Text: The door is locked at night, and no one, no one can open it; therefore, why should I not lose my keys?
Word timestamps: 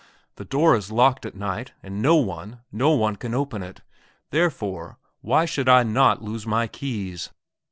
The 0.37 0.45
door 0.45 0.75
is 0.75 0.89
locked 0.89 1.27
at 1.27 1.35
night, 1.35 1.73
and 1.83 2.01
no 2.01 2.15
one, 2.15 2.61
no 2.71 2.89
one 2.89 3.17
can 3.17 3.35
open 3.35 3.61
it; 3.61 3.81
therefore, 4.31 4.97
why 5.21 5.45
should 5.45 5.69
I 5.69 5.83
not 5.83 6.23
lose 6.23 6.47
my 6.47 6.65
keys? 6.65 7.29